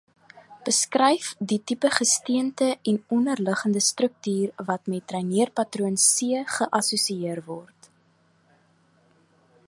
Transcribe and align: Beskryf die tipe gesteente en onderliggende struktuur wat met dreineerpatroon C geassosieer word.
Beskryf 0.67 1.25
die 1.49 1.57
tipe 1.71 1.89
gesteente 1.97 2.69
en 2.91 2.97
onderliggende 3.17 3.83
struktuur 3.89 4.65
wat 4.69 4.89
met 4.93 5.05
dreineerpatroon 5.13 5.97
C 6.09 6.41
geassosieer 6.57 7.43
word. 7.51 7.91